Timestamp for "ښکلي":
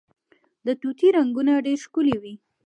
1.85-2.15